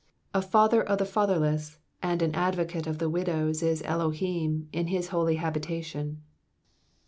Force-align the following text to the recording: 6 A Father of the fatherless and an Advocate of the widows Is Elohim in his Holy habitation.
6 0.29 0.29
A 0.33 0.41
Father 0.49 0.81
of 0.81 0.97
the 0.97 1.05
fatherless 1.05 1.77
and 2.01 2.23
an 2.23 2.33
Advocate 2.33 2.87
of 2.87 2.97
the 2.97 3.07
widows 3.07 3.61
Is 3.61 3.83
Elohim 3.85 4.67
in 4.73 4.87
his 4.87 5.09
Holy 5.09 5.35
habitation. 5.35 6.23